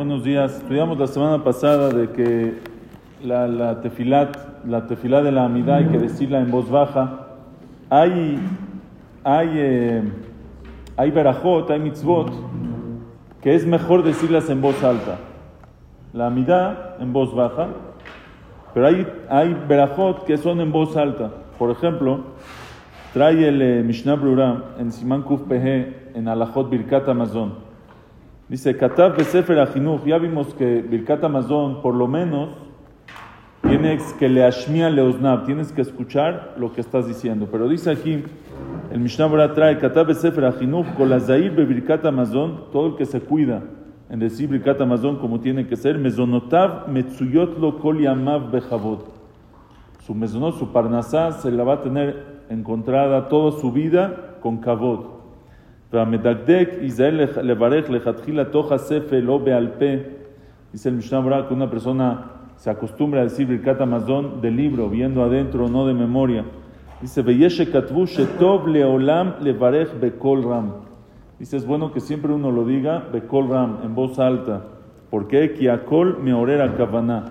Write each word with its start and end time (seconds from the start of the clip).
Buenos 0.00 0.24
días. 0.24 0.56
Estudiamos 0.56 0.98
la 0.98 1.06
semana 1.06 1.44
pasada 1.44 1.90
de 1.90 2.08
que 2.08 2.54
la, 3.22 3.46
la 3.46 3.82
tefilat, 3.82 4.64
la 4.64 4.86
tefilá 4.86 5.20
de 5.20 5.30
la 5.30 5.44
amidad 5.44 5.76
hay 5.76 5.88
que 5.88 5.98
decirla 5.98 6.40
en 6.40 6.50
voz 6.50 6.70
baja. 6.70 7.26
Hay, 7.90 8.38
hay, 9.22 9.50
eh, 9.56 10.02
hay 10.96 11.10
berajot, 11.10 11.70
hay 11.70 11.80
mitzvot, 11.80 12.32
que 13.42 13.54
es 13.54 13.66
mejor 13.66 14.02
decirlas 14.02 14.48
en 14.48 14.62
voz 14.62 14.82
alta. 14.82 15.18
La 16.14 16.28
amidad 16.28 16.98
en 16.98 17.12
voz 17.12 17.34
baja, 17.34 17.68
pero 18.72 18.86
hay, 18.86 19.06
hay 19.28 19.54
berajot 19.68 20.24
que 20.24 20.38
son 20.38 20.62
en 20.62 20.72
voz 20.72 20.96
alta. 20.96 21.30
Por 21.58 21.70
ejemplo, 21.70 22.20
trae 23.12 23.46
el 23.46 23.60
eh, 23.60 23.82
Mishnah 23.82 24.14
Brura 24.14 24.64
en 24.78 24.92
Siman 24.92 25.24
Kuf 25.24 25.42
Pehe 25.42 25.94
en 26.14 26.26
Alajot 26.26 26.70
Birkat 26.70 27.06
Amazon. 27.06 27.69
Dice, 28.50 28.76
Katav 28.76 29.16
Besefer 29.16 29.64
ya 30.04 30.18
vimos 30.18 30.52
que 30.54 30.82
Birkat 30.82 31.22
Amazon, 31.22 31.80
por 31.82 31.94
lo 31.94 32.08
menos, 32.08 32.48
tienes 33.62 34.02
que 34.14 34.28
le 34.28 34.42
ashmia 34.42 34.90
tienes 35.46 35.70
que 35.70 35.82
escuchar 35.82 36.56
lo 36.58 36.72
que 36.72 36.80
estás 36.80 37.06
diciendo. 37.06 37.46
Pero 37.48 37.68
dice 37.68 37.92
aquí, 37.92 38.24
el 38.90 38.98
Mishnah 38.98 39.26
Brura 39.26 39.54
trae, 39.54 39.78
Katav 39.78 40.08
Besefer 40.08 40.46
Ajinuch, 40.46 40.94
Kolazair 40.96 41.52
Birkat 41.52 42.04
Amazon, 42.04 42.64
todo 42.72 42.88
el 42.88 42.96
que 42.96 43.06
se 43.06 43.20
cuida 43.20 43.62
en 44.08 44.18
decir 44.18 44.48
Birkat 44.48 44.80
Amazon 44.80 45.18
como 45.18 45.38
tiene 45.38 45.68
que 45.68 45.76
ser, 45.76 45.96
Mezonotav 45.96 46.88
Metzuyot 46.88 47.56
lo 47.56 47.78
Kol 47.78 48.00
Yamav 48.00 48.50
Bechavot. 48.50 49.06
Su 50.04 50.12
mezonot, 50.12 50.58
su 50.58 50.72
parnasá, 50.72 51.30
se 51.30 51.52
la 51.52 51.62
va 51.62 51.74
a 51.74 51.82
tener 51.82 52.40
encontrada 52.48 53.28
toda 53.28 53.60
su 53.60 53.70
vida 53.70 54.38
con 54.40 54.58
kavod. 54.58 55.19
והמדקדק 55.93 56.69
ייזהר 56.81 57.25
לברך 57.41 57.89
לכתחילה 57.89 58.45
תוך 58.45 58.71
הספר, 58.71 59.19
לא 59.23 59.37
בעל 59.37 59.67
פה. 59.79 59.85
Dice 60.73 60.89
el 60.89 60.95
Mishnah 60.95 61.21
Bra 61.21 61.47
que 61.47 61.53
una 61.53 61.69
persona 61.69 62.31
se 62.57 62.69
acostumbra 62.69 63.21
a 63.21 63.23
decir 63.23 63.47
Birkat 63.47 63.79
Amazon 63.79 64.41
del 64.41 64.57
libro, 64.57 64.89
viendo 64.89 65.23
adentro, 65.23 65.69
no 65.69 65.87
de 65.87 65.93
memoria. 65.93 66.43
Dice, 67.01 67.21
Veyeshe 67.21 67.71
katvu 67.71 68.05
shetov 68.05 68.67
leolam 68.67 69.35
levarech 69.39 69.93
bekol 70.01 70.43
ram. 70.43 70.73
Dice, 71.39 71.55
es 71.55 71.65
bueno 71.65 71.93
que 71.93 72.01
siempre 72.01 72.33
uno 72.33 72.51
lo 72.51 72.65
diga 72.65 73.07
bekol 73.13 73.47
ram, 73.49 73.79
en 73.85 73.95
voz 73.95 74.19
alta. 74.19 74.63
¿Por 75.09 75.29
qué? 75.29 75.53
Kiakol 75.53 76.17
meorera 76.21 76.75
kavaná. 76.75 77.23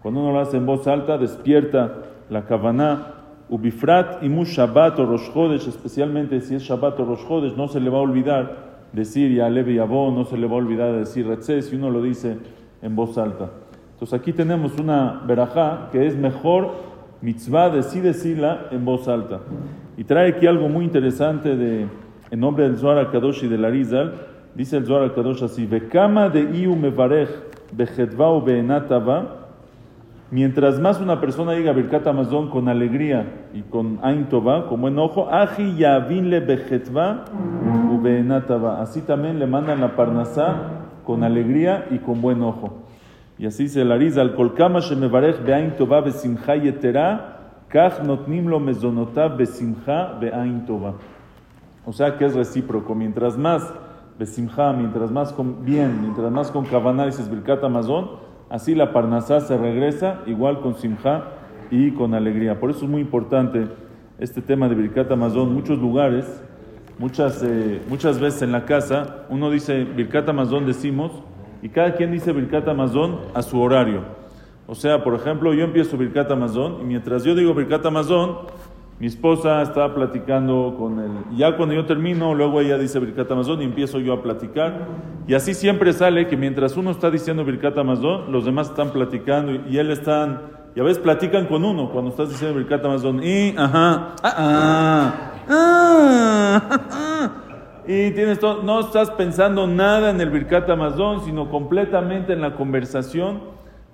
Cuando 0.00 0.20
uno 0.20 0.32
lo 0.32 0.38
hace 0.38 0.58
en 0.58 0.66
voz 0.66 0.86
alta, 0.86 1.18
despierta 1.18 1.94
la 2.30 2.44
kavaná. 2.44 3.15
Ubifrat 3.49 4.23
y 4.23 4.27
Shabbat 4.27 4.99
o 4.99 5.05
Rosh 5.05 5.31
Chodesh, 5.33 5.67
especialmente 5.67 6.41
si 6.41 6.55
es 6.55 6.63
Shabbat 6.63 6.99
o 6.99 7.05
Rosh 7.05 7.27
Chodesh, 7.27 7.55
no 7.55 7.67
se 7.67 7.79
le 7.79 7.89
va 7.89 7.99
a 7.99 8.01
olvidar 8.01 8.67
decir 8.91 9.31
Yalev 9.33 9.69
y 9.69 9.79
Abó, 9.79 10.11
no 10.11 10.25
se 10.25 10.37
le 10.37 10.47
va 10.47 10.53
a 10.53 10.57
olvidar 10.57 10.93
decir 10.93 11.27
Retzé, 11.27 11.61
si 11.61 11.75
uno 11.75 11.89
lo 11.89 12.01
dice 12.01 12.37
en 12.81 12.95
voz 12.95 13.17
alta. 13.17 13.49
Entonces 13.93 14.19
aquí 14.19 14.33
tenemos 14.33 14.77
una 14.79 15.21
verajá 15.25 15.89
que 15.91 16.05
es 16.05 16.15
mejor 16.15 16.71
mitzvah 17.21 17.69
de 17.69 17.83
sí 17.83 17.99
decirla 17.99 18.67
en 18.71 18.85
voz 18.85 19.07
alta. 19.07 19.39
Y 19.97 20.03
trae 20.03 20.29
aquí 20.29 20.45
algo 20.45 20.69
muy 20.69 20.85
interesante 20.85 21.55
de, 21.55 21.87
en 22.29 22.39
nombre 22.39 22.65
del 22.65 22.77
Zohar 22.77 23.09
Kadosh 23.11 23.45
y 23.45 23.47
del 23.47 23.65
Arizal. 23.65 24.13
Dice 24.53 24.77
el 24.77 24.85
Zohar 24.85 25.13
Kadosh 25.13 25.43
así: 25.43 25.65
Bekama 25.65 26.29
de 26.29 26.41
iu 26.41 26.75
mevarech 26.75 27.29
bejetva 27.71 28.29
o 28.29 28.41
beenatava 28.41 29.46
Mientras 30.29 30.77
más 30.81 30.99
una 30.99 31.21
persona 31.21 31.53
diga 31.53 31.71
Birkat 31.71 32.05
Amazon 32.05 32.49
con 32.49 32.67
alegría 32.67 33.47
y 33.53 33.61
con 33.61 33.99
Ain 34.01 34.25
Tova, 34.27 34.67
con 34.67 34.81
buen 34.81 34.99
ojo, 34.99 35.29
Aji 35.31 35.77
Yavinle 35.77 36.41
Bejetva 36.41 37.23
Ubeenatava. 37.89 38.81
Así 38.81 39.01
también 39.01 39.39
le 39.39 39.47
mandan 39.47 39.79
la 39.79 39.95
Parnasá 39.95 40.55
con 41.05 41.23
alegría 41.23 41.85
y 41.91 41.99
con 41.99 42.21
buen 42.21 42.41
ojo. 42.41 42.83
Y 43.37 43.45
así 43.45 43.69
se 43.69 43.85
la 43.85 43.95
riza 43.95 44.19
al 44.19 44.35
Kolkama 44.35 44.79
Shemevarech 44.81 45.45
Beain 45.45 45.77
Tova 45.77 46.01
Besimcha 46.01 46.57
Yetera, 46.57 47.63
Kach 47.69 48.01
Notnim 48.03 48.47
lo 48.47 48.59
Mezonotav 48.59 49.37
Besimcha 49.37 50.13
Beain 50.19 50.65
Tova. 50.65 50.95
O 51.85 51.93
sea 51.93 52.17
que 52.17 52.25
es 52.25 52.35
recíproco. 52.35 52.93
Mientras 52.95 53.37
más 53.37 53.73
Besimcha, 54.19 54.73
mientras 54.73 55.09
más 55.09 55.31
con 55.31 55.63
bien, 55.63 56.01
mientras 56.01 56.29
más 56.33 56.51
con 56.51 56.65
Kavaná 56.65 57.05
dices 57.05 57.29
Birkat 57.29 57.63
Amazon, 57.63 58.27
Así 58.49 58.75
la 58.75 58.93
Parnasá 58.93 59.41
se 59.41 59.57
regresa 59.57 60.21
igual 60.25 60.61
con 60.61 60.75
Simja 60.75 61.25
y 61.69 61.91
con 61.91 62.13
alegría. 62.13 62.59
Por 62.59 62.69
eso 62.69 62.85
es 62.85 62.89
muy 62.89 63.01
importante 63.01 63.67
este 64.19 64.41
tema 64.41 64.69
de 64.69 64.75
Birkat 64.75 65.11
Amazon. 65.11 65.53
Muchos 65.53 65.79
lugares, 65.79 66.41
muchas, 66.97 67.43
eh, 67.43 67.81
muchas 67.89 68.19
veces 68.19 68.43
en 68.43 68.53
la 68.53 68.65
casa, 68.65 69.25
uno 69.29 69.51
dice 69.51 69.83
Birkat 69.83 70.29
Amazon 70.29 70.65
decimos, 70.65 71.11
y 71.61 71.69
cada 71.69 71.95
quien 71.95 72.11
dice 72.11 72.31
Birkat 72.31 72.67
Amazon 72.67 73.19
a 73.33 73.41
su 73.41 73.59
horario. 73.59 74.03
O 74.67 74.75
sea, 74.75 75.03
por 75.03 75.15
ejemplo, 75.15 75.53
yo 75.53 75.63
empiezo 75.63 75.97
Birkat 75.97 76.31
Amazon 76.31 76.77
y 76.81 76.83
mientras 76.83 77.23
yo 77.23 77.35
digo 77.35 77.53
Birkat 77.53 77.85
Amazon, 77.85 78.37
mi 78.99 79.05
esposa 79.05 79.61
está 79.61 79.93
platicando 79.93 80.75
con 80.77 80.99
él. 80.99 81.11
Ya 81.35 81.55
cuando 81.55 81.75
yo 81.75 81.85
termino, 81.85 82.33
luego 82.33 82.61
ella 82.61 82.79
dice 82.79 82.99
Birkat 82.99 83.31
Amazon 83.31 83.61
y 83.61 83.65
empiezo 83.65 83.99
yo 83.99 84.13
a 84.13 84.23
platicar. 84.23 84.87
Y 85.27 85.35
así 85.35 85.53
siempre 85.53 85.93
sale 85.93 86.27
que 86.27 86.35
mientras 86.35 86.75
uno 86.77 86.89
está 86.89 87.11
diciendo 87.11 87.45
Birkat 87.45 87.77
Amazon, 87.77 88.31
los 88.31 88.45
demás 88.45 88.69
están 88.69 88.89
platicando 88.89 89.51
y, 89.69 89.77
él 89.77 89.91
están, 89.91 90.41
y 90.75 90.79
a 90.79 90.83
veces 90.83 90.97
platican 90.97 91.45
con 91.45 91.63
uno 91.63 91.91
cuando 91.91 92.09
estás 92.09 92.29
diciendo 92.29 92.57
Birkat 92.57 92.83
Amazon. 92.85 93.21
Y, 93.23 93.53
ajá, 93.55 94.15
ah, 94.23 94.33
ah, 94.33 95.31
ah, 95.47 96.79
ah 96.91 97.31
y 97.87 98.11
tienes 98.11 98.39
todo, 98.39 98.63
no 98.63 98.79
estás 98.79 99.11
pensando 99.11 99.67
nada 99.67 100.09
en 100.09 100.19
el 100.19 100.31
Birkat 100.31 100.67
Amazon, 100.71 101.23
sino 101.23 101.49
completamente 101.51 102.33
en 102.33 102.41
la 102.41 102.55
conversación 102.55 103.41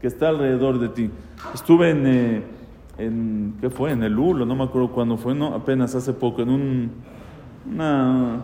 que 0.00 0.08
está 0.08 0.30
alrededor 0.30 0.80
de 0.80 0.88
ti. 0.88 1.10
Estuve 1.54 1.90
en... 1.90 2.06
Eh, 2.06 2.57
en, 2.98 3.54
¿qué 3.60 3.70
fue? 3.70 3.92
En 3.92 4.02
el 4.02 4.18
ULO, 4.18 4.44
no 4.44 4.54
me 4.54 4.64
acuerdo 4.64 4.90
cuándo 4.90 5.16
fue, 5.16 5.34
no, 5.34 5.54
apenas 5.54 5.94
hace 5.94 6.12
poco, 6.12 6.42
en 6.42 6.50
un, 6.50 6.90
una, 7.72 8.40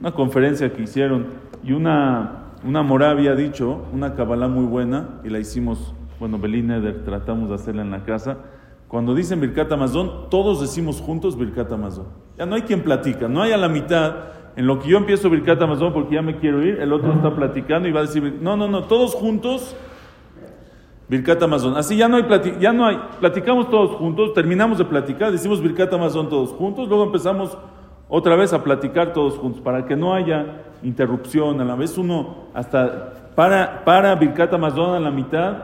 una 0.00 0.12
conferencia 0.12 0.72
que 0.72 0.82
hicieron 0.82 1.26
y 1.64 1.72
una, 1.72 2.44
una 2.64 2.82
mora 2.82 3.10
había 3.10 3.34
dicho, 3.34 3.84
una 3.92 4.14
cabalá 4.14 4.48
muy 4.48 4.64
buena, 4.64 5.20
y 5.24 5.30
la 5.30 5.38
hicimos, 5.38 5.94
bueno, 6.20 6.38
Belín 6.38 6.70
Eder, 6.70 7.04
tratamos 7.04 7.48
de 7.48 7.54
hacerla 7.56 7.82
en 7.82 7.90
la 7.90 8.04
casa. 8.04 8.38
Cuando 8.88 9.14
dicen 9.14 9.40
Birkat 9.40 9.70
Amazon, 9.72 10.30
todos 10.30 10.60
decimos 10.60 11.00
juntos 11.00 11.36
Birkat 11.36 11.70
Amazon. 11.72 12.06
Ya 12.38 12.46
no 12.46 12.54
hay 12.54 12.62
quien 12.62 12.82
platica, 12.82 13.28
no 13.28 13.42
hay 13.42 13.52
a 13.52 13.56
la 13.56 13.68
mitad. 13.68 14.14
En 14.56 14.66
lo 14.66 14.80
que 14.80 14.88
yo 14.88 14.96
empiezo 14.96 15.28
Birkat 15.30 15.60
Amazon 15.60 15.92
porque 15.92 16.14
ya 16.14 16.22
me 16.22 16.38
quiero 16.38 16.64
ir, 16.64 16.80
el 16.80 16.92
otro 16.92 17.12
está 17.12 17.34
platicando 17.34 17.88
y 17.88 17.92
va 17.92 18.00
a 18.00 18.04
decir, 18.04 18.38
no, 18.40 18.56
no, 18.56 18.66
no, 18.66 18.84
todos 18.84 19.14
juntos 19.14 19.76
Birkat 21.08 21.42
Amazon. 21.42 21.76
Así 21.76 21.96
ya 21.96 22.08
no 22.08 22.16
hay, 22.16 22.24
ya 22.60 22.72
no 22.72 22.86
hay, 22.86 22.98
platicamos 23.18 23.70
todos 23.70 23.96
juntos, 23.96 24.34
terminamos 24.34 24.78
de 24.78 24.84
platicar, 24.84 25.32
decimos 25.32 25.62
Birkat 25.62 25.92
Amazon 25.92 26.28
todos 26.28 26.50
juntos, 26.50 26.88
luego 26.88 27.04
empezamos 27.04 27.56
otra 28.08 28.36
vez 28.36 28.52
a 28.52 28.62
platicar 28.62 29.12
todos 29.12 29.34
juntos, 29.34 29.60
para 29.60 29.86
que 29.86 29.96
no 29.96 30.14
haya 30.14 30.64
interrupción. 30.82 31.60
A 31.60 31.64
la 31.64 31.74
vez 31.74 31.96
uno 31.98 32.48
hasta 32.54 33.32
para, 33.34 33.84
para 33.84 34.14
Birkat 34.14 34.52
Amazon 34.52 34.94
a 34.94 35.00
la 35.00 35.10
mitad 35.10 35.56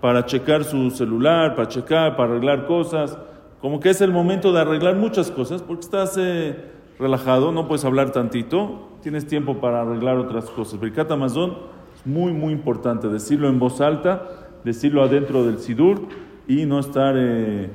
para 0.00 0.24
checar 0.26 0.64
su 0.64 0.90
celular, 0.90 1.54
para 1.54 1.68
checar, 1.68 2.16
para 2.16 2.30
arreglar 2.30 2.66
cosas. 2.66 3.18
Como 3.60 3.80
que 3.80 3.90
es 3.90 4.00
el 4.00 4.12
momento 4.12 4.52
de 4.52 4.60
arreglar 4.60 4.96
muchas 4.96 5.30
cosas, 5.30 5.62
porque 5.62 5.80
estás 5.80 6.16
eh, 6.18 6.70
relajado, 6.98 7.50
no 7.50 7.66
puedes 7.66 7.84
hablar 7.84 8.10
tantito, 8.10 8.88
tienes 9.02 9.26
tiempo 9.26 9.56
para 9.56 9.80
arreglar 9.80 10.18
otras 10.18 10.50
cosas. 10.50 10.78
Birkat 10.78 11.10
Amazon 11.10 11.56
es 11.94 12.06
muy, 12.06 12.32
muy 12.32 12.52
importante 12.52 13.08
decirlo 13.08 13.48
en 13.48 13.58
voz 13.58 13.80
alta 13.80 14.45
decirlo 14.66 15.04
adentro 15.04 15.44
del 15.44 15.60
Sidur 15.60 16.08
y 16.48 16.66
no 16.66 16.80
estar 16.80 17.14
eh, 17.16 17.70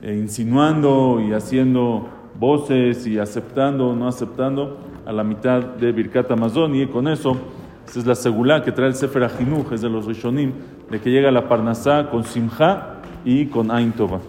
eh, 0.00 0.14
insinuando 0.16 1.20
y 1.20 1.32
haciendo 1.32 2.08
voces 2.38 3.04
y 3.08 3.18
aceptando 3.18 3.88
o 3.88 3.96
no 3.96 4.06
aceptando 4.06 4.78
a 5.04 5.12
la 5.12 5.24
mitad 5.24 5.60
de 5.60 5.90
Birkat 5.90 6.30
Amazon. 6.30 6.76
Y 6.76 6.86
con 6.86 7.08
eso, 7.08 7.36
esa 7.84 7.98
es 7.98 8.06
la 8.06 8.14
segulá 8.14 8.62
que 8.62 8.70
trae 8.70 8.86
el 8.86 8.94
Sefer 8.94 9.24
Ajinuj, 9.24 9.72
es 9.72 9.80
de 9.80 9.90
los 9.90 10.06
Rishonim, 10.06 10.52
de 10.88 11.00
que 11.00 11.10
llega 11.10 11.32
la 11.32 11.48
Parnasá 11.48 12.08
con 12.10 12.22
Simcha 12.22 13.00
y 13.24 13.46
con 13.46 13.72
Ain 13.72 13.90
Tova. 13.90 14.20